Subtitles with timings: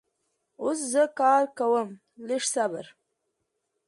[0.63, 1.89] اوس زه کار کوم
[2.27, 2.85] لږ صبر